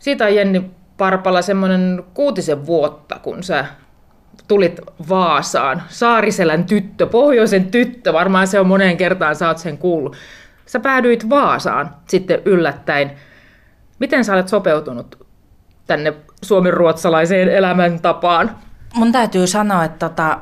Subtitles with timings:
[0.00, 3.64] Siitä on Jenni Parpala semmoinen kuutisen vuotta, kun sä
[4.48, 5.82] tulit Vaasaan.
[5.88, 10.16] Saariselän tyttö, pohjoisen tyttö, varmaan se on moneen kertaan, sä oot sen kuullut.
[10.66, 13.12] Sä päädyit Vaasaan sitten yllättäen.
[13.98, 15.26] Miten sä olet sopeutunut
[15.86, 16.12] tänne
[16.42, 18.56] suomenruotsalaiseen elämäntapaan?
[18.94, 20.40] Mun täytyy sanoa, että tota,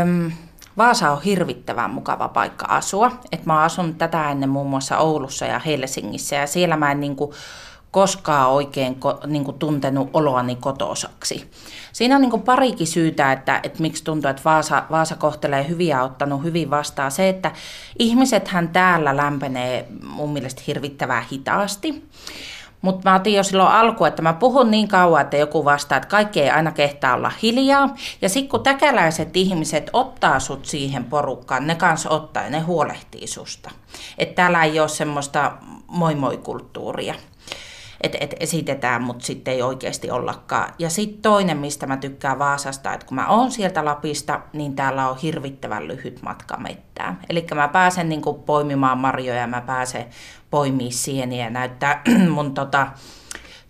[0.00, 0.30] äm,
[0.76, 3.12] Vaasa on hirvittävän mukava paikka asua.
[3.32, 7.00] Et mä oon asunut tätä ennen muun muassa Oulussa ja Helsingissä ja siellä mä en
[7.00, 7.34] niinku
[7.90, 11.50] koskaan oikein ko, niinku tuntenut oloani kotosaksi.
[11.92, 16.02] Siinä on niinku parikin syytä, että, että miksi tuntuu, että Vaasa, Vaasa kohtelee hyvin ja
[16.02, 17.10] ottanut hyvin vastaan.
[17.10, 17.52] Se, että
[17.98, 22.04] ihmisethän täällä lämpenee mun mielestä hirvittävän hitaasti.
[22.82, 26.08] Mutta mä otin jo silloin alku, että mä puhun niin kauan, että joku vastaa, että
[26.08, 27.94] kaikki ei aina kehtaa olla hiljaa.
[28.22, 33.26] Ja sitten kun täkäläiset ihmiset ottaa sut siihen porukkaan, ne kanssa ottaa ja ne huolehtii
[33.26, 33.70] susta.
[34.18, 35.52] Että täällä ei ole semmoista
[35.86, 37.14] moi moi kulttuuria
[38.00, 40.72] että et esitetään, mutta sitten ei oikeasti ollakaan.
[40.78, 45.08] Ja sitten toinen, mistä mä tykkään Vaasasta, että kun mä oon sieltä Lapista, niin täällä
[45.08, 47.18] on hirvittävän lyhyt matka mettään.
[47.28, 50.06] Eli mä pääsen niin kuin poimimaan marjoja, mä pääsen
[50.50, 52.02] poimii sieniä ja näyttää
[52.34, 52.86] mun tota,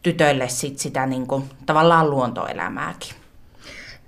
[0.02, 3.14] tytöille sit sitä niin kuin, tavallaan luontoelämääkin.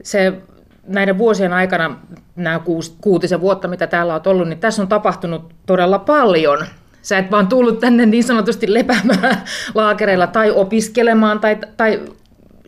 [0.03, 0.43] Se
[0.87, 1.97] näiden vuosien aikana,
[2.37, 2.61] nämä
[3.01, 6.67] kuutisen vuotta, mitä täällä on ollut, niin tässä on tapahtunut todella paljon.
[7.03, 9.43] Sä et vaan tullut tänne niin sanotusti lepäämään
[9.75, 12.03] laakereilla tai opiskelemaan, tai, tai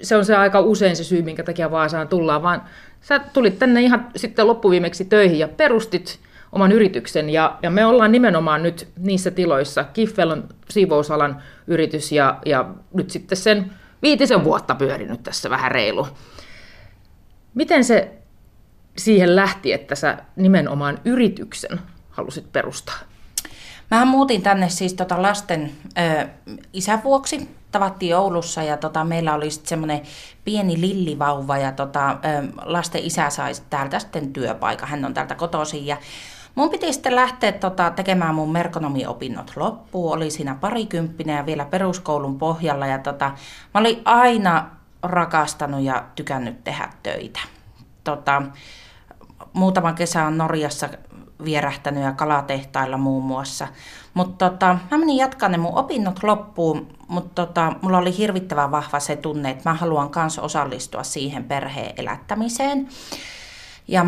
[0.03, 2.63] se on se aika usein se syy, minkä takia Vaasaan tullaan, vaan
[3.01, 6.19] sä tulit tänne ihan sitten loppuviimeksi töihin ja perustit
[6.53, 7.31] oman yrityksen.
[7.31, 9.85] Ja, ja me ollaan nimenomaan nyt niissä tiloissa.
[9.85, 13.71] Kiffel on siivousalan yritys ja, ja nyt sitten sen
[14.03, 16.07] viitisen vuotta pyörinyt tässä vähän reilu.
[17.55, 18.11] Miten se
[18.99, 22.99] siihen lähti, että sä nimenomaan yrityksen halusit perustaa?
[23.95, 26.29] Mä muutin tänne siis tota lasten ö,
[26.73, 27.51] isän vuoksi.
[27.73, 30.03] Tavattiin Oulussa ja tota, meillä oli sitten semmoinen
[30.45, 32.17] pieni lillivauva ja tota, ö,
[32.65, 34.89] lasten isä sai täältä sitten työpaikan.
[34.89, 35.97] Hän on täältä kotoisin ja
[36.55, 40.13] Mun piti sitten lähteä tota, tekemään mun merkonomiopinnot loppuun.
[40.13, 42.87] Oli siinä parikymppinen ja vielä peruskoulun pohjalla.
[42.87, 43.29] Ja tota,
[43.75, 44.71] mä olin aina
[45.03, 47.41] rakastanut ja tykännyt tehdä töitä.
[48.05, 48.43] Tota,
[49.53, 50.89] muutama kesä on Norjassa
[51.45, 53.69] vierähtänyt ja kalatehtailla muun muassa.
[54.15, 59.01] Mutta tota, mä menin jatkaa ne mun opinnot loppuun, mutta tota, mulla oli hirvittävän vahva
[59.01, 62.89] se tunne, että mä haluan kanssa osallistua siihen perheen elättämiseen.
[63.89, 64.07] Ja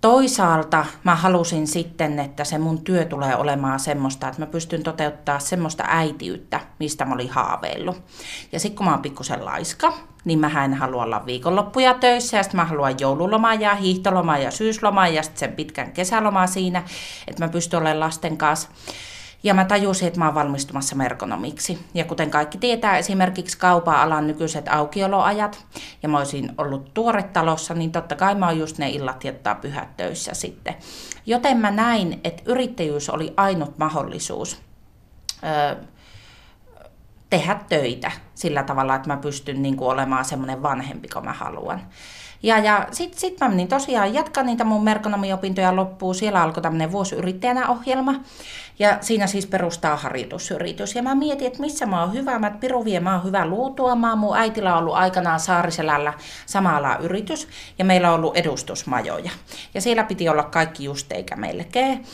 [0.00, 5.38] toisaalta mä halusin sitten, että se mun työ tulee olemaan semmoista, että mä pystyn toteuttaa
[5.38, 8.02] semmoista äitiyttä, mistä mä olin haaveillut.
[8.52, 9.92] Ja sitten kun mä oon pikkusen laiska,
[10.28, 14.50] niin mä en halua olla viikonloppuja töissä ja sitten mä haluan joululomaa ja hiihtolomaa ja
[14.50, 16.82] syyslomaa ja sitten sen pitkän kesälomaa siinä,
[17.26, 18.68] että mä pystyn olemaan lasten kanssa.
[19.42, 21.78] Ja mä tajusin, että mä oon valmistumassa merkonomiksi.
[21.94, 25.64] Ja kuten kaikki tietää, esimerkiksi kaupan alan nykyiset aukioloajat,
[26.02, 26.94] ja mä olisin ollut
[27.32, 30.74] talossa, niin totta kai mä oon just ne illat jättää pyhät töissä sitten.
[31.26, 34.62] Joten mä näin, että yrittäjyys oli ainut mahdollisuus
[35.44, 35.76] öö,
[37.30, 41.80] tehdä töitä sillä tavalla, että mä pystyn niin kuin olemaan semmoinen vanhempi kuin mä haluan.
[42.42, 46.14] Ja, ja sitten sit mä menin tosiaan jatkaa niitä mun merkonomiopintoja loppuun.
[46.14, 48.14] Siellä alkoi tämmöinen vuosiyrittäjänä ohjelma.
[48.78, 50.94] Ja siinä siis perustaa harjoitusyritys.
[50.94, 52.38] Ja mä mietin, että missä mä oon hyvä.
[52.38, 54.18] Mä Piru vie, mä oon hyvä luutuamaan.
[54.18, 56.12] Mun äitillä on ollut aikanaan Saariselällä
[56.46, 57.48] samalla yritys.
[57.78, 59.30] Ja meillä on ollut edustusmajoja.
[59.74, 62.04] Ja siellä piti olla kaikki just eikä melkein.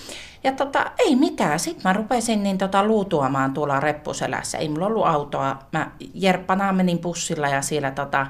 [0.44, 1.60] Ja tota, ei mitään.
[1.60, 4.59] Sitten mä rupesin niin tota luutuamaan tuolla reppuselässä.
[4.59, 5.59] Ei mulla ollut autoa.
[5.72, 8.27] Mä jerppanaan menin bussilla ja siellä tota,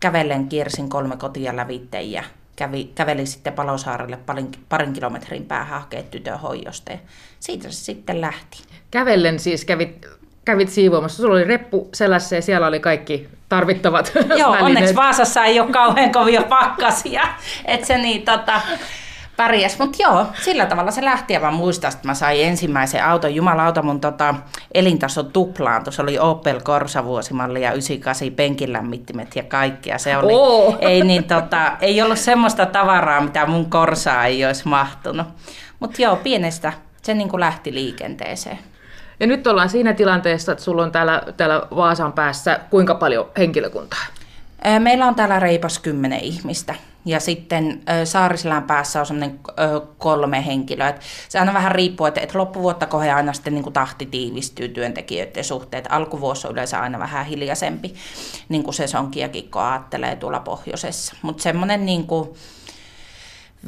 [0.00, 2.22] kävellen kiersin kolme kotia lävitse ja
[2.56, 6.92] kävi, käveli sitten Palosaarelle parin, parin kilometrin päähän hakea tytön hoidosta.
[6.92, 6.98] Ja
[7.40, 8.62] siitä se sitten lähti.
[8.90, 10.06] Kävellen siis kävit,
[10.44, 11.22] kävit siivoamassa.
[11.22, 14.62] Sulla oli reppu selässä ja siellä oli kaikki tarvittavat Joo, välineet.
[14.62, 17.22] onneksi Vaasassa ei ole kauhean kovia pakkasia.
[17.64, 18.60] Että se niin, tota,
[19.40, 19.78] pärjäs.
[19.78, 21.32] Mutta joo, sillä tavalla se lähti.
[21.32, 23.34] Ja mä muistan, että mä sain ensimmäisen auton.
[23.34, 24.34] Jumalauta, mun tota,
[24.74, 25.92] elintaso tuplaantui.
[25.92, 29.98] Se oli Opel Corsa vuosimalli ja 98 penkilämmittimet ja kaikkea.
[29.98, 30.76] Se oli, oh.
[30.80, 35.26] ei, niin, tota, ei ollut semmoista tavaraa, mitä mun Corsaa ei olisi mahtunut.
[35.80, 36.72] Mutta joo, pienestä
[37.02, 38.58] se niin kuin lähti liikenteeseen.
[39.20, 44.06] Ja nyt ollaan siinä tilanteessa, että sulla on täällä, täällä Vaasan päässä kuinka paljon henkilökuntaa?
[44.78, 46.74] Meillä on täällä reipas kymmenen ihmistä.
[47.04, 49.40] Ja sitten Saariselän päässä on semmoinen
[49.98, 50.88] kolme henkilöä.
[50.88, 54.68] Et se aina vähän riippuu, että, että loppuvuotta kohdalla aina sitten niin kuin tahti tiivistyy
[54.68, 55.86] työntekijöiden suhteet.
[55.88, 57.94] Alkuvuosi on yleensä aina vähän hiljaisempi,
[58.48, 61.16] niin kuin sesonkiakin, kun ajattelee tuolla pohjoisessa.
[61.22, 62.28] Mutta semmoinen niin kuin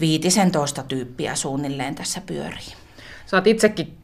[0.00, 2.72] viitisen toista tyyppiä suunnilleen tässä pyörii.
[3.26, 3.96] Sä oot itsekin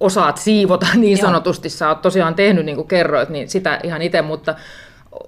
[0.00, 1.68] osaat siivota niin sanotusti.
[1.68, 4.54] Sä oot tosiaan tehnyt, niin kuin kerroit, niin sitä ihan itse, mutta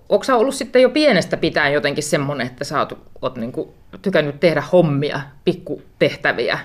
[0.09, 3.69] onko ollut sitten jo pienestä pitäen jotenkin semmoinen, että sä oot, oot niin kuin
[4.03, 6.59] tykännyt tehdä hommia, pikkutehtäviä?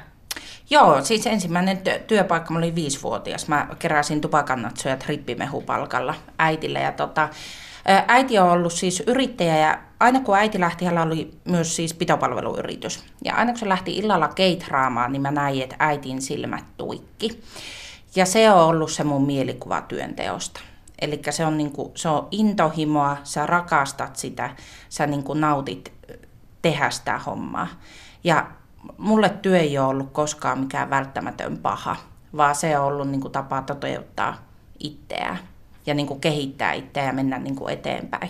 [0.69, 3.47] Joo, siis ensimmäinen työpaikka, mä olin viisivuotias.
[3.47, 6.79] Mä keräsin tupakannatsoja trippimehupalkalla äitille.
[6.79, 7.29] Ja tota,
[8.07, 13.03] äiti on ollut siis yrittäjä ja aina kun äiti lähti, hänellä oli myös siis pitopalveluyritys.
[13.23, 17.43] Ja aina kun se lähti illalla keitraamaan, niin mä näin, että äitin silmät tuikki.
[18.15, 20.59] Ja se on ollut se mun mielikuva työnteosta.
[21.01, 24.49] Eli se on, niinku, se on intohimoa, sä rakastat sitä,
[24.89, 25.93] sä niinku nautit
[26.61, 27.67] tehdä sitä hommaa.
[28.23, 28.47] Ja
[28.97, 31.95] mulle työ ei ole ollut koskaan mikään välttämätön paha,
[32.37, 34.37] vaan se on ollut niinku tapa toteuttaa
[34.79, 35.39] itseään
[35.85, 38.29] ja niinku kehittää itseään ja mennä niinku eteenpäin.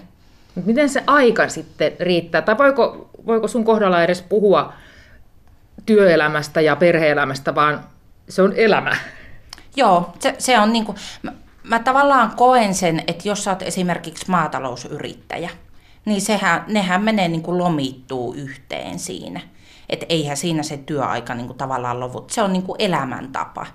[0.66, 2.42] Miten se aika sitten riittää?
[2.42, 4.74] Tai voiko, voiko sun kohdalla edes puhua
[5.86, 7.84] työelämästä ja perheelämästä, vaan
[8.30, 8.96] se on elämä?
[9.76, 10.98] Joo, se, se on niin kuin,
[11.70, 15.50] mä, tavallaan koen sen, että jos sä oot esimerkiksi maatalousyrittäjä,
[16.06, 19.42] niin sehän, nehän menee niin kuin lomittuu yhteen siinä.
[19.90, 22.26] Että eihän siinä se työaika niin kuin tavallaan lovu.
[22.32, 23.66] Se on niin kuin elämäntapa.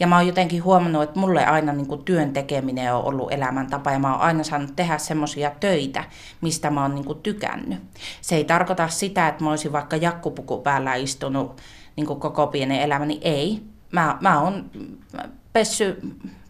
[0.00, 3.90] Ja mä oon jotenkin huomannut, että mulle aina niin kuin työn tekeminen on ollut elämäntapa
[3.90, 6.04] ja mä oon aina saanut tehdä semmoisia töitä,
[6.40, 7.78] mistä mä oon niin kuin tykännyt.
[8.20, 11.60] Se ei tarkoita sitä, että mä olisin vaikka jakkupuku päällä istunut
[11.96, 13.18] niin kuin koko pienen elämäni.
[13.22, 13.62] Ei.
[13.92, 14.70] Mä, mä oon
[15.52, 16.00] pessy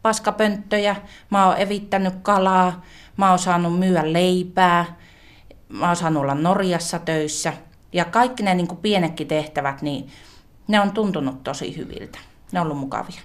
[0.05, 0.97] paskapönttöjä,
[1.31, 2.85] mä oon evittänyt kalaa,
[3.17, 4.97] mä oon saanut myyä leipää,
[5.69, 7.53] mä oon saanut olla Norjassa töissä.
[7.93, 10.09] Ja kaikki ne niin pienetkin tehtävät, niin
[10.69, 12.19] ne on tuntunut tosi hyviltä.
[12.53, 13.21] Ne on ollut mukavia.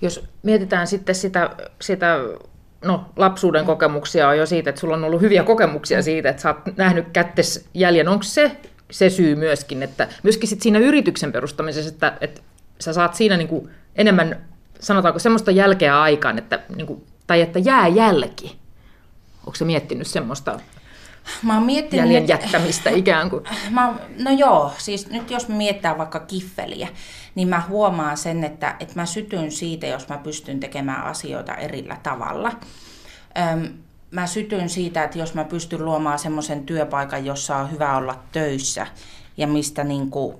[0.00, 1.50] Jos mietitään sitten sitä,
[1.80, 2.16] sitä
[2.84, 6.48] no, lapsuuden kokemuksia on jo siitä, että sulla on ollut hyviä kokemuksia siitä, että sä
[6.48, 8.08] oot nähnyt kättes jäljen.
[8.08, 8.56] Onko se
[8.90, 12.40] se syy myöskin, että myöskin sit siinä yrityksen perustamisessa, että, että
[12.80, 14.48] sä saat siinä niin kuin enemmän,
[14.80, 18.58] sanotaanko semmoista jälkeä aikaan, että, niin kuin, tai että jää jälki.
[19.38, 20.60] Onko se miettinyt semmoista
[21.42, 23.44] Mä oon miettinyt, jäljen jättämistä ikään kuin?
[23.70, 26.88] Mä, no joo, siis nyt jos miettää vaikka kiffeliä,
[27.34, 31.96] niin mä huomaan sen, että, että mä sytyn siitä, jos mä pystyn tekemään asioita erillä
[32.02, 32.52] tavalla.
[33.52, 33.68] Öm,
[34.10, 38.86] mä sytyn siitä, että jos mä pystyn luomaan semmoisen työpaikan, jossa on hyvä olla töissä
[39.36, 40.36] ja mistä niin kuin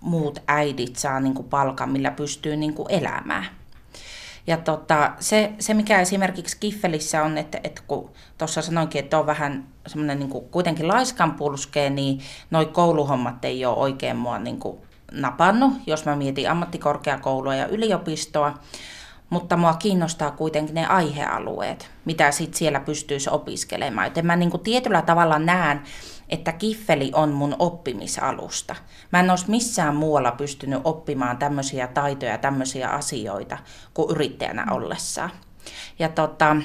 [0.00, 3.46] muut äidit saa niin kuin palkan, millä pystyy niin kuin elämään.
[4.48, 9.26] Ja tota, se, se, mikä esimerkiksi Kiffelissä on, että, että kun tuossa sanoinkin, että on
[9.26, 14.78] vähän semmoinen niin kuitenkin laiskan pulskee, niin noi kouluhommat ei ole oikein mua niin kuin
[15.12, 18.54] napannut, jos mä mietin ammattikorkeakoulua ja yliopistoa.
[19.30, 24.06] Mutta mua kiinnostaa kuitenkin ne aihealueet, mitä sit siellä pystyisi opiskelemaan.
[24.06, 25.82] Joten mä niin kuin tietyllä tavalla näen,
[26.28, 28.76] että kiffeli on mun oppimisalusta.
[29.12, 33.58] Mä en olisi missään muualla pystynyt oppimaan tämmöisiä taitoja, tämmöisiä asioita
[33.94, 35.30] kuin yrittäjänä ollessaan.
[35.98, 36.56] Ja tota,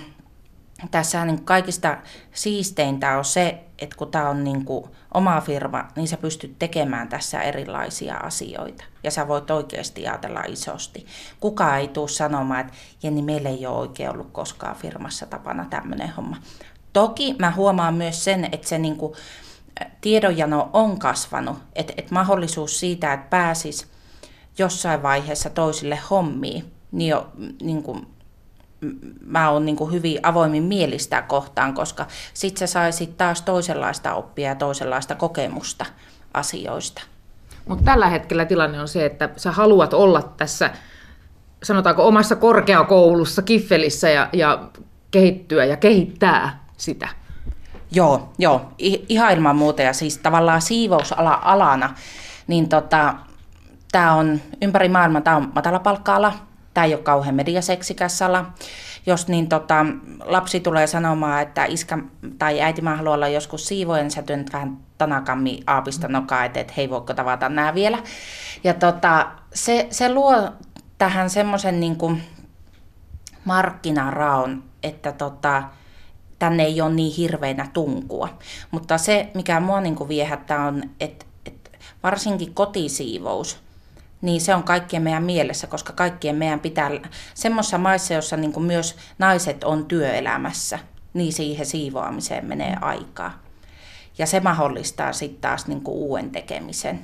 [0.92, 1.98] tässä niin kaikista
[2.31, 7.10] siisteintä on se, että kun tämä on niin kuin oma firma, niin sä pystyt tekemään
[7.10, 8.83] tässä erilaisia asioita.
[9.04, 11.06] Ja sä voit oikeasti ajatella isosti.
[11.39, 12.74] Kuka ei tule sanomaan, että
[13.04, 16.38] Jenni, meillä ei ole oikein ollut koskaan firmassa tapana tämmöinen homma.
[16.94, 19.13] Toki mä huomaan myös sen, että se niin kuin
[20.01, 23.87] tiedonjano on kasvanut, että, että mahdollisuus siitä, että pääsis
[24.57, 27.31] jossain vaiheessa toisille hommiin, niin, jo,
[27.61, 28.07] niin kuin,
[29.25, 34.55] mä oon niin hyvin avoimin mielistä kohtaan, koska sit sä saisit taas toisenlaista oppia ja
[34.55, 35.86] toisenlaista kokemusta
[36.33, 37.01] asioista.
[37.67, 40.71] Mutta tällä hetkellä tilanne on se, että sä haluat olla tässä,
[41.63, 44.69] sanotaanko omassa korkeakoulussa, kiffelissä ja, ja
[45.12, 47.23] kehittyä ja kehittää sitä.
[47.93, 48.62] Joo, joo,
[49.09, 49.81] ihan ilman muuta.
[49.81, 51.95] Ja siis tavallaan siivousala alana,
[52.47, 53.15] niin tota,
[53.91, 56.33] tämä on ympäri maailmaa, tämä on matalapalkka-ala,
[56.73, 58.45] tämä ei ole kauhean mediaseksikäs ala.
[59.05, 59.85] Jos niin tota,
[60.25, 61.97] lapsi tulee sanomaan, että iskä
[62.38, 66.59] tai äiti mä haluan olla joskus siivoja, niin sä työnnät vähän tanakammi aapista nokaa, että
[66.59, 68.00] et, hei voiko tavata nämä vielä.
[68.63, 70.51] Ja tota, se, se luo
[70.97, 71.97] tähän semmoisen niin
[73.45, 75.63] markkinaraon, että tota,
[76.43, 78.29] tänne ei ole niin hirveänä tunkua.
[78.71, 81.69] Mutta se, mikä mua niin kuin viehättää on, että, että
[82.03, 83.59] varsinkin kotisiivous,
[84.21, 86.91] niin se on kaikkien meidän mielessä, koska kaikkien meidän pitää,
[87.33, 90.79] semmoisessa maissa, jossa niin kuin myös naiset on työelämässä,
[91.13, 93.39] niin siihen siivoamiseen menee aikaa.
[94.17, 97.00] Ja se mahdollistaa sitten taas niin kuin uuden tekemisen.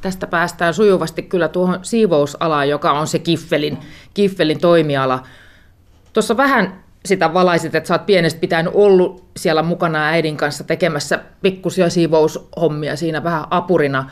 [0.00, 3.78] Tästä päästään sujuvasti kyllä tuohon siivousalaan, joka on se Kiffelin.
[4.14, 5.22] Kiffelin toimiala.
[6.12, 11.20] Tuossa vähän sitä valaisit, että sä oot pienestä pitäen ollut siellä mukana äidin kanssa tekemässä
[11.42, 14.10] pikkusia siivoushommia siinä vähän apurina.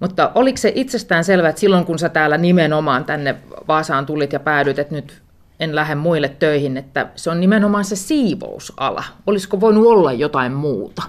[0.00, 3.36] Mutta oliko se itsestään selvä, että silloin kun sä täällä nimenomaan tänne
[3.68, 5.22] Vaasaan tulit ja päädyit, että nyt
[5.60, 9.04] en lähde muille töihin, että se on nimenomaan se siivousala.
[9.26, 11.02] Olisiko voinut olla jotain muuta?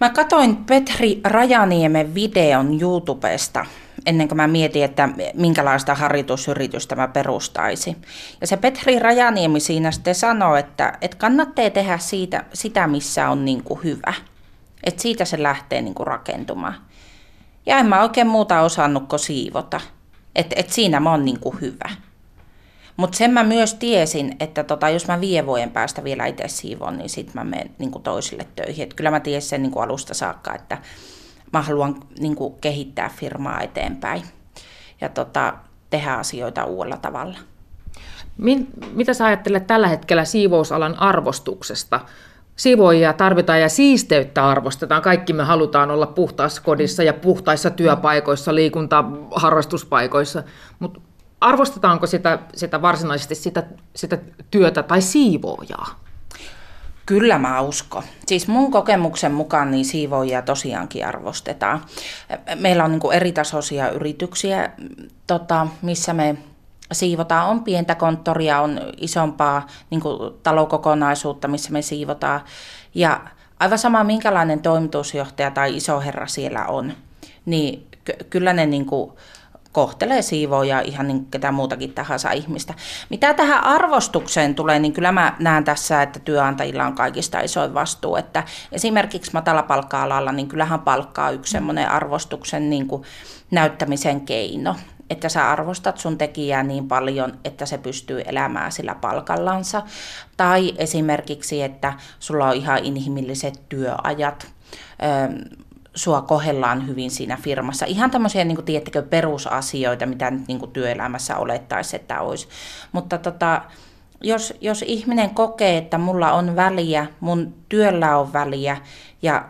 [0.00, 3.66] Mä katoin Petri Rajaniemen videon YouTubesta
[4.06, 7.96] ennen kuin mä mietin, että minkälaista harjoitusyritystä mä perustaisin.
[8.40, 13.44] Ja se Petri Rajaniemi siinä sitten sanoi, että, että kannattaa tehdä siitä, sitä, missä on
[13.44, 14.14] niin kuin hyvä.
[14.84, 16.74] Että siitä se lähtee niin kuin rakentumaan.
[17.66, 19.80] Ja en mä oikein muuta osannut kuin siivota.
[20.36, 21.90] Että et siinä mä oon niin kuin hyvä.
[22.96, 26.98] Mutta sen mä myös tiesin, että tota, jos mä viiden vuoden päästä vielä itse siivon,
[26.98, 28.82] niin sitten mä menen niin toisille töihin.
[28.82, 30.78] Et kyllä mä tiesin sen niin alusta saakka, että
[31.52, 34.22] mä haluan niin kuin kehittää firmaa eteenpäin
[35.00, 35.54] ja tota,
[35.90, 37.38] tehdä asioita uudella tavalla.
[38.94, 42.00] Mitä sä ajattelet tällä hetkellä siivousalan arvostuksesta?
[42.56, 45.02] Siivoojia tarvitaan ja siisteyttä arvostetaan.
[45.02, 49.04] Kaikki me halutaan olla puhtaassa kodissa ja puhtaissa työpaikoissa, liikunta,
[49.34, 50.42] harrastuspaikoissa.
[50.78, 51.00] Mutta
[51.40, 53.62] arvostetaanko sitä, sitä varsinaisesti sitä,
[53.96, 54.18] sitä
[54.50, 56.00] työtä tai siivoojaa?
[57.10, 58.02] Kyllä mä uskon.
[58.26, 61.84] Siis mun kokemuksen mukaan niin siivoojia tosiaankin arvostetaan.
[62.54, 64.70] Meillä on niin eri tasoisia yrityksiä,
[65.26, 66.36] tota, missä me
[66.92, 67.48] siivotaan.
[67.48, 70.00] On pientä konttoria, on isompaa niin
[70.42, 72.40] talokokonaisuutta, missä me siivotaan.
[72.94, 73.20] Ja
[73.60, 76.92] aivan sama, minkälainen toimitusjohtaja tai isoherra siellä on,
[77.46, 77.86] niin
[78.30, 79.12] kyllä ne niin kuin,
[79.72, 82.74] kohtelee siivoja ihan niin ketä muutakin tahansa ihmistä.
[83.10, 88.16] Mitä tähän arvostukseen tulee, niin kyllä mä näen tässä, että työnantajilla on kaikista isoin vastuu.
[88.16, 93.02] Että esimerkiksi matalapalkka-alalla, niin kyllähän palkkaa yksi semmoinen arvostuksen niin kuin
[93.50, 94.76] näyttämisen keino
[95.10, 99.82] että sä arvostat sun tekijää niin paljon, että se pystyy elämään sillä palkallansa.
[100.36, 104.46] Tai esimerkiksi, että sulla on ihan inhimilliset työajat
[105.94, 107.86] sua kohellaan hyvin siinä firmassa.
[107.86, 112.48] Ihan tämmöisiä, niin kuin, perusasioita, mitä nyt niin työelämässä olettaisi, että olisi.
[112.92, 113.62] Mutta tota,
[114.20, 118.76] jos, jos ihminen kokee, että mulla on väliä, mun työllä on väliä
[119.22, 119.48] ja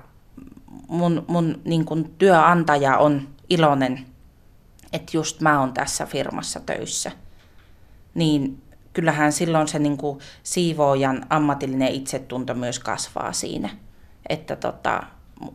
[0.89, 4.07] mun, mun niin kuin työantaja on iloinen,
[4.93, 7.11] että just mä oon tässä firmassa töissä,
[8.15, 13.71] niin kyllähän silloin se niin kuin siivoojan ammatillinen itsetunto myös kasvaa siinä.
[14.29, 15.03] Että tota,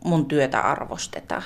[0.04, 1.42] mun työtä arvostetaan.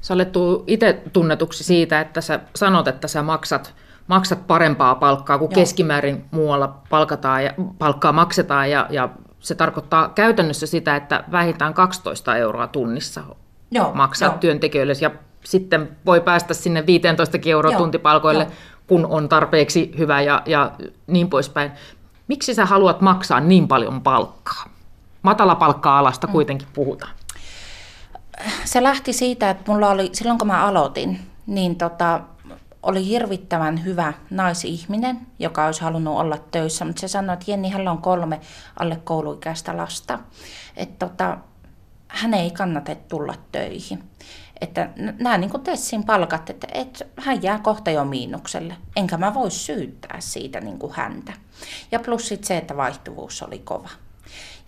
[0.00, 0.32] Sä olet
[0.66, 3.74] itse tunnetuksi siitä, että sä sanot, että sä maksat,
[4.06, 5.54] maksat parempaa palkkaa kuin Joo.
[5.54, 9.08] keskimäärin muualla palkataan ja, palkkaa maksetaan ja, ja
[9.40, 13.22] se tarkoittaa käytännössä sitä, että vähintään 12 euroa tunnissa
[13.70, 14.38] Joo, maksat jo.
[14.38, 15.10] työntekijöille ja
[15.44, 18.50] sitten voi päästä sinne 15 euroa Joo, tuntipalkoille, jo.
[18.86, 20.72] kun on tarpeeksi hyvä ja, ja
[21.06, 21.72] niin poispäin.
[22.28, 24.64] Miksi sä haluat maksaa niin paljon palkkaa?
[25.22, 26.32] Matalapalkka-alasta mm.
[26.32, 27.12] kuitenkin puhutaan
[28.64, 32.20] se lähti siitä, että mulla oli, silloin kun mä aloitin, niin tota,
[32.82, 37.90] oli hirvittävän hyvä naisihminen, joka olisi halunnut olla töissä, mutta se sanoi, että Jenni, hänellä
[37.90, 38.40] on kolme
[38.80, 40.18] alle kouluikäistä lasta.
[40.76, 41.38] Että tota,
[42.08, 44.04] hän ei kannata tulla töihin.
[44.60, 48.76] Että nämä niin Tessin palkat, että, että hän jää kohta jo miinukselle.
[48.96, 51.32] Enkä mä voi syyttää siitä niin kuin häntä.
[51.92, 53.88] Ja plus sit se, että vaihtuvuus oli kova.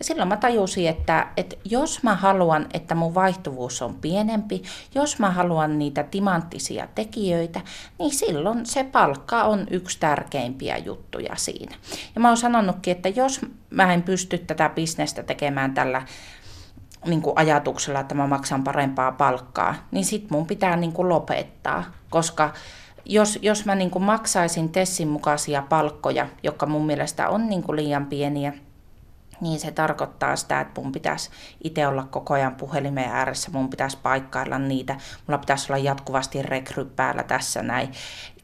[0.00, 4.62] Ja silloin mä tajusin, että, että jos mä haluan, että mun vaihtuvuus on pienempi,
[4.94, 7.60] jos mä haluan niitä timanttisia tekijöitä,
[7.98, 11.76] niin silloin se palkka on yksi tärkeimpiä juttuja siinä.
[12.14, 13.40] Ja mä oon sanonutkin, että jos
[13.70, 16.02] mä en pysty tätä bisnestä tekemään tällä
[17.06, 21.84] niin kuin ajatuksella, että mä maksan parempaa palkkaa, niin sit mun pitää niin kuin lopettaa,
[22.10, 22.52] koska
[23.04, 27.76] jos, jos mä niin kuin maksaisin Tessin mukaisia palkkoja, jotka mun mielestä on niin kuin
[27.76, 28.52] liian pieniä,
[29.40, 31.30] niin se tarkoittaa sitä, että mun pitäisi
[31.64, 36.84] itse olla koko ajan puhelimeen ääressä, mun pitäisi paikkailla niitä, mulla pitäisi olla jatkuvasti rekry
[36.84, 37.92] päällä tässä näin,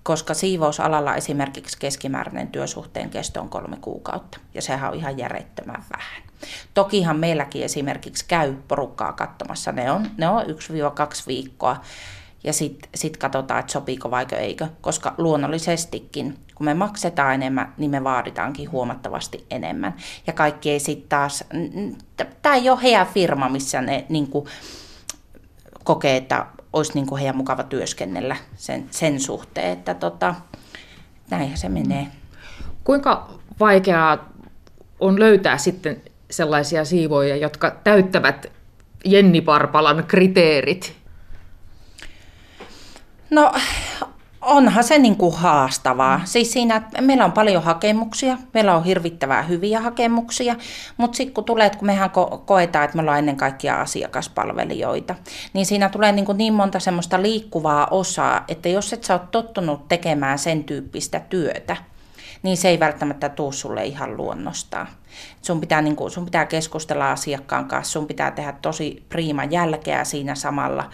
[0.02, 6.22] koska siivousalalla esimerkiksi keskimääräinen työsuhteen kesto on kolme kuukautta, ja sehän on ihan järjettömän vähän.
[6.74, 10.46] Tokihan meilläkin esimerkiksi käy porukkaa katsomassa, ne on, ne on 1-2
[11.26, 11.80] viikkoa,
[12.46, 17.90] ja sitten sit katsotaan, että sopiiko vaiko eikö, koska luonnollisestikin, kun me maksetaan enemmän, niin
[17.90, 19.94] me vaaditaankin huomattavasti enemmän.
[20.26, 21.44] Ja kaikki ei sitten taas,
[22.42, 24.46] tämä ei ole heidän firma, missä ne niin kuin,
[25.84, 30.34] kokee, että olisi niin kuin heidän mukava työskennellä sen, sen suhteen, että tota,
[31.30, 32.06] näinhän se menee.
[32.84, 33.28] Kuinka
[33.60, 34.32] vaikeaa
[35.00, 38.46] on löytää sitten sellaisia siivoja, jotka täyttävät
[39.04, 41.05] Jenni Parpalan kriteerit?
[43.30, 43.52] No
[44.46, 46.20] onhan se niin kuin haastavaa.
[46.24, 50.56] Siis siinä, että meillä on paljon hakemuksia, meillä on hirvittävää hyviä hakemuksia,
[50.96, 55.14] mutta sitten kun tulee, kun mehän ko- koetaan, että me ollaan ennen kaikkea asiakaspalvelijoita,
[55.52, 59.30] niin siinä tulee niin, kuin niin monta semmoista liikkuvaa osaa, että jos et sä oot
[59.30, 61.76] tottunut tekemään sen tyyppistä työtä,
[62.42, 64.88] niin se ei välttämättä tuu sulle ihan luonnostaan.
[65.42, 70.04] Sun pitää, niin kuin, sun pitää keskustella asiakkaan kanssa, sun pitää tehdä tosi priima jälkeä
[70.04, 70.90] siinä samalla.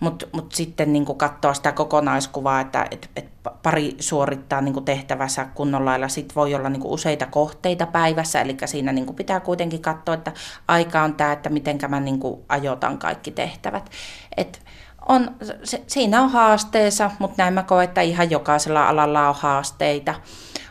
[0.00, 3.28] Mutta mut sitten niin katsoa sitä kokonaiskuvaa, että et, et
[3.62, 6.08] pari suorittaa niin tehtävänsä kunnolla lailla.
[6.08, 10.32] Sitten voi olla niin useita kohteita päivässä, eli siinä niin pitää kuitenkin katsoa, että
[10.68, 13.90] aika on tämä, että miten mä niin ajotan kaikki tehtävät.
[14.36, 14.62] Et
[15.08, 15.30] on,
[15.64, 20.14] se, siinä on haasteensa, mutta näin mä koen, että ihan jokaisella alalla on haasteita.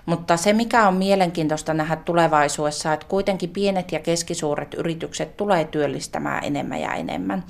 [0.06, 6.44] Mutta se, mikä on mielenkiintoista nähdä tulevaisuudessa, että kuitenkin pienet ja keskisuuret yritykset tulee työllistämään
[6.44, 7.44] enemmän ja enemmän.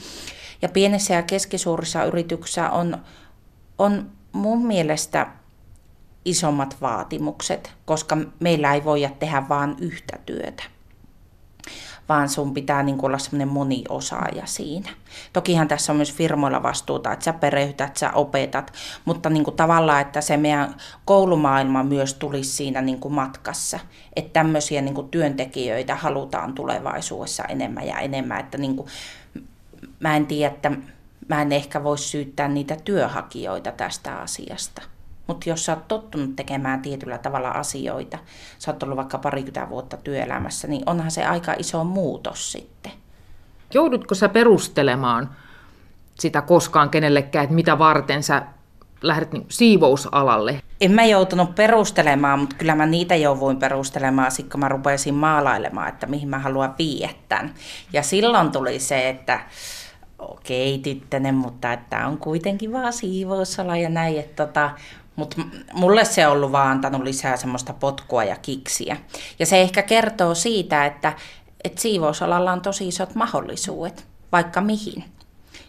[0.65, 2.98] Ja pienessä ja keskisuurissa yrityksissä on,
[3.77, 5.27] on mun mielestä
[6.25, 10.63] isommat vaatimukset, koska meillä ei voida tehdä vain yhtä työtä
[12.10, 14.89] vaan sun pitää niin olla semmoinen moniosaaja siinä.
[15.34, 18.74] Tokihan tässä on myös firmoilla vastuuta, että sä perehdytät, sä opetat,
[19.05, 23.79] mutta niin kuin tavallaan, että se meidän koulumaailma myös tulisi siinä niin kuin matkassa.
[24.15, 28.88] Että tämmöisiä niin kuin työntekijöitä halutaan tulevaisuudessa enemmän ja enemmän, että niin kuin
[30.00, 30.72] mä en tiedä, että
[31.27, 34.82] mä en ehkä voi syyttää niitä työhakijoita tästä asiasta.
[35.27, 38.18] Mutta jos sä oot tottunut tekemään tietyllä tavalla asioita,
[38.60, 42.92] sä oot ollut vaikka parikymmentä vuotta työelämässä, niin onhan se aika iso muutos sitten.
[43.74, 45.30] Joudutko sä perustelemaan
[46.20, 48.44] sitä koskaan kenellekään, että mitä varten sä
[49.02, 50.62] lähdet niin siivousalalle?
[50.82, 55.90] En mä joutunut perustelemaan, mutta kyllä mä niitä jouduin perustelemaan, sit kun mä rupesin maalailemaan,
[55.90, 57.54] että mihin mä haluan viettän.
[57.94, 59.40] Ja silloin tuli se, että
[60.20, 64.72] okei tyttönen, mutta että on kuitenkin vaan siivousala ja näin, että tota,
[65.16, 65.42] mutta
[65.74, 68.98] mulle se on ollut vaan antanut lisää semmoista potkua ja kiksiä.
[69.40, 71.14] Ja se ehkä kertoo siitä, että,
[71.64, 75.04] että siivousalalla on tosi isot mahdollisuudet, vaikka mihin.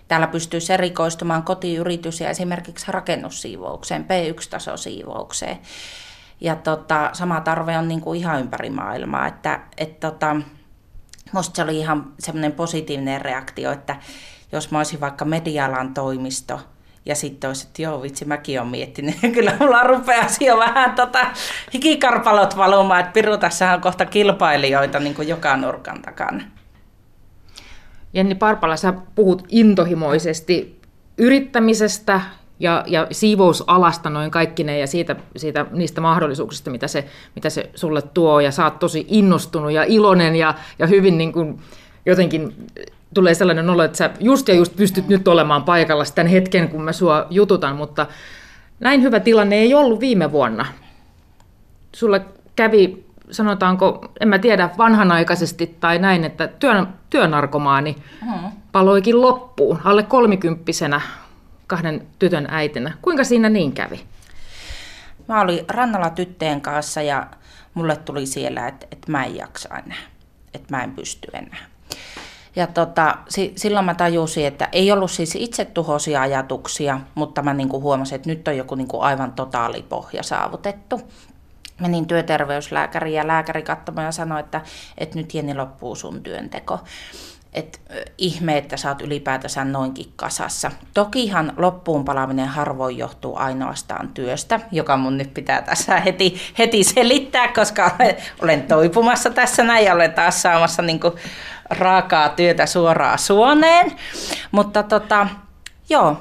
[0.08, 5.58] Täällä pystyy erikoistumaan kotiyritys ja esimerkiksi rakennussiivoukseen, P1-tasosiivoukseen.
[6.40, 9.26] Ja tota, sama tarve on niin kuin ihan ympäri maailmaa.
[9.26, 10.36] Että, et tota,
[11.32, 13.97] musta se oli ihan semmoinen positiivinen reaktio, että
[14.52, 16.60] jos mä olisin vaikka medialan toimisto–
[17.06, 19.16] ja sitten olisi, että joo vitsi, mäkin olen miettinyt.
[19.34, 21.26] Kyllä mulla rupeaa jo vähän tota,
[21.75, 26.40] hikikarpalot valumaan, että Piru tässä on kohta kilpailijoita niin kuin joka nurkan takana.
[28.16, 30.80] Jenni Parpala, sä puhut intohimoisesti
[31.18, 32.20] yrittämisestä
[32.60, 38.02] ja, ja siivousalasta noin kaikkineen ja siitä, siitä, niistä mahdollisuuksista, mitä se, mitä se sulle
[38.02, 38.40] tuo.
[38.40, 41.58] Ja sä oot tosi innostunut ja iloinen ja, ja hyvin niin kuin,
[42.06, 42.54] jotenkin
[43.14, 46.82] tulee sellainen olo, että sä just ja just pystyt nyt olemaan paikalla tämän hetken, kun
[46.82, 48.06] mä sua jututan, mutta
[48.80, 50.66] näin hyvä tilanne ei ollut viime vuonna.
[51.92, 52.20] Sulle
[52.56, 58.50] kävi, sanotaanko, en mä tiedä, vanhanaikaisesti tai näin, että työn, työnarkomaani mm-hmm.
[58.73, 61.00] paloikin loppuun alle kolmikymppisenä
[61.67, 62.93] kahden tytön äitinä.
[63.02, 64.04] Kuinka siinä niin kävi?
[65.28, 67.26] Mä olin rannalla tytteen kanssa ja
[67.75, 69.99] mulle tuli siellä, että, että mä en jaksa enää,
[70.54, 71.67] että mä en pysty enää.
[72.56, 77.54] Ja tota, si, silloin mä tajusin, että ei ollut siis itse tuhoisia ajatuksia, mutta mä
[77.54, 81.00] niinku huomasin, että nyt on joku niinku aivan totaalipohja saavutettu.
[81.80, 84.60] Menin työterveyslääkäriin ja lääkäri katsomaan ja sanoi, että,
[84.99, 86.80] että nyt Jenni loppuu sun työnteko.
[87.52, 87.80] Et,
[88.19, 90.71] ihme, että sä oot ylipäätänsä noinkin kasassa.
[90.95, 97.49] Tokihan loppuun palaminen harvoin johtuu ainoastaan työstä, joka mun nyt pitää tässä heti, heti selittää,
[97.49, 97.97] koska
[98.43, 101.15] olen, toipumassa tässä näin ja olen taas saamassa niin kuin,
[101.71, 103.93] raakaa työtä suoraan suoneen.
[104.50, 105.26] Mutta tota,
[105.89, 106.17] joo,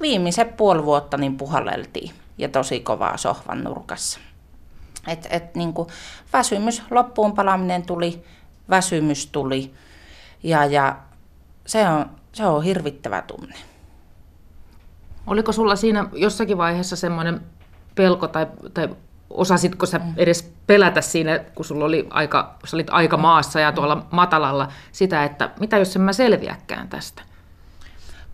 [0.00, 4.20] viimeiset puoli vuotta niin puhalleltiin ja tosi kovaa sohvan nurkassa.
[5.08, 5.88] Et, et, niin kuin
[6.32, 8.24] väsymys, loppuun palaminen tuli,
[8.70, 9.74] väsymys tuli
[10.42, 10.96] ja, ja
[11.66, 13.54] se, on, se on hirvittävä tunne.
[15.26, 17.40] Oliko sulla siinä jossakin vaiheessa semmoinen
[17.94, 18.88] pelko tai, tai
[19.30, 20.12] osasitko sä mm.
[20.16, 23.20] edes pelätä siinä, kun sulla oli aika, sä olit aika mm.
[23.20, 27.22] maassa ja tuolla matalalla, sitä, että mitä jos en mä selviäkään tästä?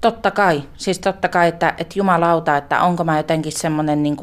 [0.00, 0.62] Totta kai.
[0.76, 4.16] Siis totta kai, että, että jumalauta, että onko mä jotenkin semmoinen niin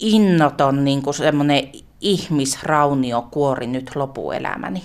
[0.00, 1.68] innoton niin semmoinen
[2.00, 4.82] ihmisrauniokuori nyt lopuelämäni.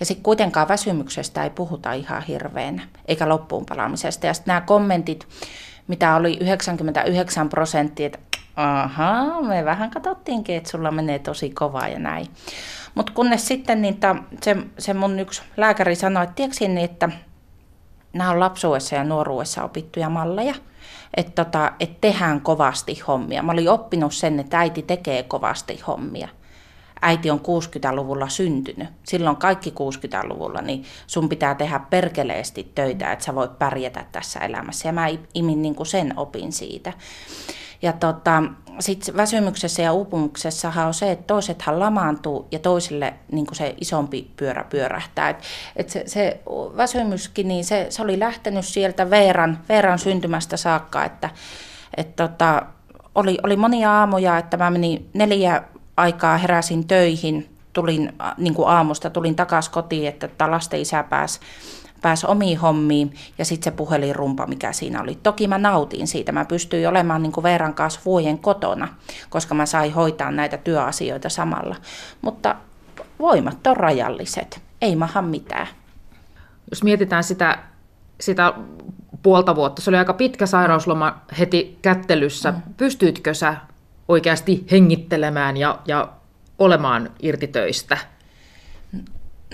[0.00, 4.26] Ja sitten kuitenkaan väsymyksestä ei puhuta ihan hirveänä, eikä loppuun palaamisesta.
[4.26, 5.28] Ja sitten nämä kommentit,
[5.88, 8.18] mitä oli 99 prosenttia, että
[8.56, 12.26] ahaa, me vähän katsottiinkin, että sulla menee tosi kovaa ja näin.
[12.94, 17.08] Mutta kunnes sitten niin ta, se, se mun yksi lääkäri sanoi, että tiedätkö niin, että
[18.12, 20.54] nämä on lapsuudessa ja nuoruudessa opittuja malleja.
[21.16, 23.42] Että tota, et tehdään kovasti hommia.
[23.42, 26.28] Mä olin oppinut sen, että äiti tekee kovasti hommia.
[27.02, 28.88] Äiti on 60-luvulla syntynyt.
[29.04, 34.88] Silloin kaikki 60-luvulla, niin sun pitää tehdä perkeleesti töitä, että sä voit pärjätä tässä elämässä.
[34.88, 36.92] Ja mä imin niin kuin sen opin siitä.
[37.84, 38.42] Ja tota,
[38.80, 44.64] sitten väsymyksessä ja uupumuksessahan on se, että toisethan lamaantuu ja toisille niin se isompi pyörä
[44.64, 45.28] pyörähtää.
[45.28, 45.38] Et,
[45.76, 46.40] et se, se
[46.76, 51.30] väsymyskin, niin se, se oli lähtenyt sieltä Veeran, Veeran syntymästä saakka, että
[51.96, 52.62] et tota,
[53.14, 55.62] oli, oli monia aamuja, että mä menin neljä
[55.96, 61.40] aikaa heräsin töihin, tulin niin aamusta, tulin takaisin kotiin, että lasten isä pääsi
[62.04, 65.18] pääsi omiin hommiin ja sitten se puhelinrumpa, mikä siinä oli.
[65.22, 68.88] Toki mä nautin siitä, mä pystyin olemaan niin kuin Veeran kanssa vuoden kotona,
[69.30, 71.76] koska mä sain hoitaa näitä työasioita samalla.
[72.20, 72.56] Mutta
[73.18, 75.66] voimat on rajalliset, ei maha mitään.
[76.70, 77.58] Jos mietitään sitä,
[78.20, 78.52] sitä
[79.22, 82.50] puolta vuotta, se oli aika pitkä sairausloma heti kättelyssä.
[82.50, 82.62] Mm.
[82.76, 83.56] Pystyitkö sä
[84.08, 86.08] oikeasti hengittelemään ja, ja
[86.58, 87.98] olemaan irti töistä?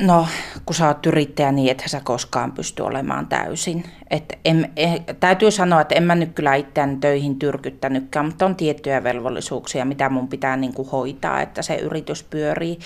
[0.01, 0.27] No,
[0.67, 3.85] kun sä oot yrittäjä niin, että sä koskaan pysty olemaan täysin.
[4.11, 8.57] Et en, eh, täytyy sanoa, että en mä nyt kyllä itseäni töihin tyrkyttänytkään, mutta on
[8.57, 12.79] tiettyjä velvollisuuksia, mitä mun pitää niin kuin hoitaa, että se yritys pyörii.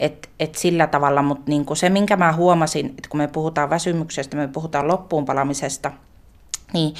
[0.00, 3.70] Et, et sillä tavalla, mutta niin kuin se, minkä mä huomasin, että kun me puhutaan
[3.70, 5.90] väsymyksestä, me puhutaan loppuun palamisesta,
[6.72, 6.94] niin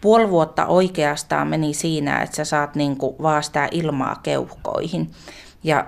[0.00, 5.10] puoli vuotta oikeastaan meni siinä, että sä saat niin kuin vaan sitä ilmaa keuhkoihin.
[5.64, 5.86] Ja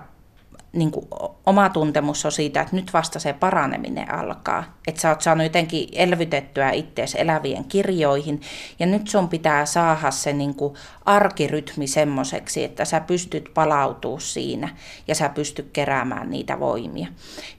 [0.72, 1.06] niin kuin
[1.46, 4.64] oma tuntemus on siitä, että nyt vasta se paraneminen alkaa.
[4.88, 8.40] Että sä oot saanut jotenkin elvytettyä ittees elävien kirjoihin
[8.78, 14.68] ja nyt sun pitää saada se niin kuin arkirytmi semmoiseksi, että sä pystyt palautuu siinä
[15.08, 17.08] ja sä pystyt keräämään niitä voimia.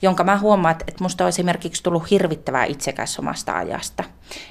[0.01, 4.03] Jonka mä huomaan, että musta on esimerkiksi tullut hirvittävää itsekäs omasta ajasta.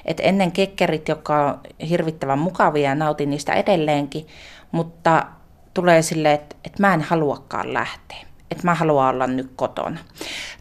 [0.05, 4.27] Että ennen kekkerit, jotka on hirvittävän mukavia ja nautin niistä edelleenkin,
[4.71, 5.25] mutta
[5.73, 9.99] tulee silleen, että, että mä en haluakaan lähteä että mä haluan olla nyt kotona.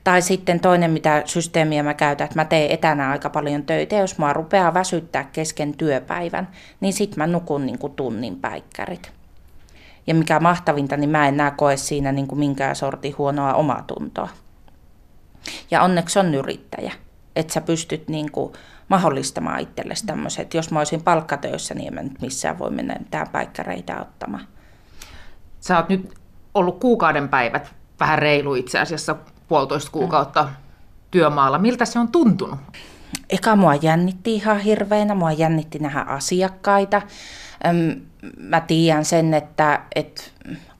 [0.04, 3.96] Tai sitten toinen, mitä systeemiä mä käytän, että mä teen etänä aika paljon töitä.
[3.96, 6.48] Jos mä rupeaa väsyttää kesken työpäivän,
[6.80, 9.12] niin sit mä nukun niin kuin tunnin päikkärit.
[10.06, 14.28] Ja mikä mahtavinta, niin mä en näe koe siinä niin kuin minkään sortin huonoa omatuntoa.
[15.70, 16.92] Ja onneksi on yrittäjä,
[17.36, 18.52] että sä pystyt niin kuin
[18.88, 20.54] mahdollistamaan itsellesi tämmöiset.
[20.54, 24.46] jos mä olisin palkkatöissä, niin en mä nyt missään voi mennä mitään päikkäreitä ottamaan.
[25.60, 26.14] Sä oot nyt
[26.54, 29.16] ollut kuukauden päivät vähän reilu itse asiassa
[29.48, 30.48] puolitoista kuukautta mm.
[31.10, 31.58] työmaalla.
[31.58, 32.58] Miltä se on tuntunut?
[33.30, 37.02] Eka mua jännitti ihan hirveänä, mua jännitti nähdä asiakkaita.
[38.38, 40.22] Mä tiedän sen, että, että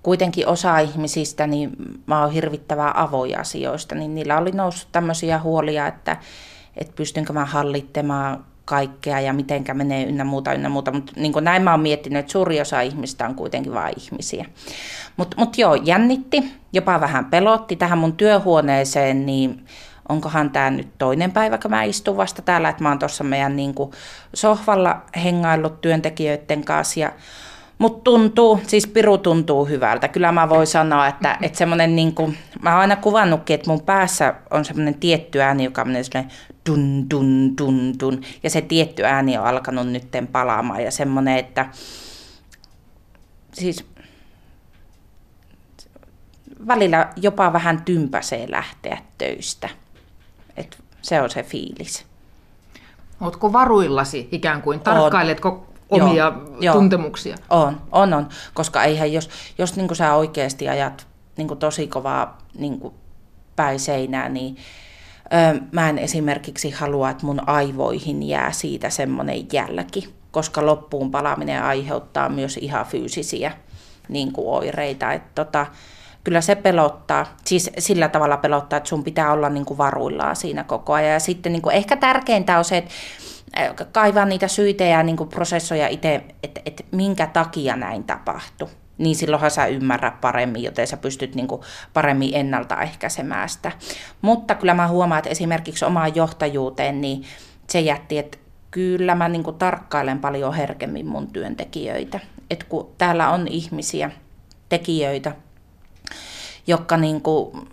[0.03, 1.71] kuitenkin osa ihmisistä, niin
[2.07, 6.17] mä oon hirvittävää avoja asioista, niin niillä oli noussut tämmöisiä huolia, että,
[6.77, 10.93] että pystynkö mä hallittamaan kaikkea ja mitenkä menee ynnä muuta, ynnä muuta.
[10.93, 14.47] Mutta niin näin mä oon miettinyt, että suuri osa ihmistä on kuitenkin vain ihmisiä.
[15.17, 19.65] Mutta mut joo, jännitti, jopa vähän pelotti tähän mun työhuoneeseen, niin
[20.09, 23.57] onkohan tämä nyt toinen päivä, kun mä istun vasta täällä, että mä oon tuossa meidän
[23.57, 23.75] niin
[24.35, 27.13] sohvalla hengaillut työntekijöiden kanssa ja
[27.79, 30.09] mutta tuntuu, siis piru tuntuu hyvältä.
[30.09, 32.15] Kyllä mä voin sanoa, että, että semmoinen niin
[32.63, 36.33] mä oon aina kuvannutkin, että mun päässä on semmoinen tietty ääni, joka menee semmoinen
[36.69, 38.21] dun, dun, dun, dun.
[38.43, 41.69] Ja se tietty ääni on alkanut nytten palaamaan ja semmoinen, että
[43.53, 43.87] siis
[46.67, 49.69] välillä jopa vähän tympäsee lähteä töistä.
[50.57, 52.07] Et se on se fiilis.
[53.21, 54.81] Oletko varuillasi ikään kuin?
[54.81, 56.03] Tarkkailetko on.
[56.03, 57.37] omia joo, tuntemuksia?
[57.51, 57.63] Joo.
[57.63, 58.29] On, on, on.
[58.55, 62.81] Koska eihän jos, jos niin sä oikeasti ajat niin tosi kovaa niin
[63.57, 64.57] päin seinää, niin
[65.73, 72.29] mä en esimerkiksi halua, että mun aivoihin jää siitä semmoinen jälki, koska loppuun palaaminen aiheuttaa
[72.29, 73.53] myös ihan fyysisiä
[74.09, 75.13] niin kuin oireita.
[75.13, 75.67] Että tota,
[76.25, 80.65] kyllä se pelottaa, siis sillä tavalla pelottaa, että sun pitää olla niin kuin varuillaan siinä
[80.65, 81.13] koko ajan.
[81.13, 82.95] Ja sitten niin kuin ehkä tärkeintä on se, että
[83.93, 88.69] kaivaa niitä syitä ja niin kuin prosessoja itse, että, että minkä takia näin tapahtui.
[88.99, 93.73] Niin silloinhan sä ymmärrät paremmin, joten sä pystyt niin kuin paremmin ennaltaehkäisemään sitä.
[94.23, 97.25] Mutta kyllä mä huomaan, että esimerkiksi omaan johtajuuteen, niin
[97.71, 98.39] se jätti, että
[98.71, 102.21] kyllä mä niin kuin tarkkailen paljon herkemmin mun työntekijöitä.
[102.51, 104.11] Että kun täällä on ihmisiä,
[104.69, 105.33] tekijöitä,
[106.67, 107.69] jotka niin kuin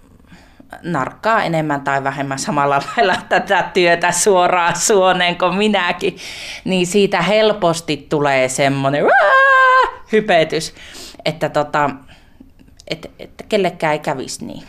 [0.83, 6.17] narkkaa enemmän tai vähemmän samalla lailla tätä työtä suoraan suoneen kuin minäkin,
[6.65, 9.05] niin siitä helposti tulee semmoinen
[10.11, 10.73] hypetys,
[11.25, 11.89] että tota,
[12.87, 14.63] et, et kellekään ei kävisi niin.